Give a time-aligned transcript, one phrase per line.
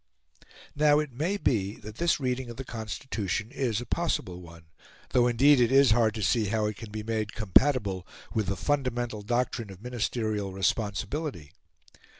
[0.75, 4.65] Now it may be that this reading of the Constitution is a possible one,
[5.09, 8.57] though indeed it is hard to see how it can be made compatible with the
[8.57, 11.51] fundamental doctrine of ministerial responsibility.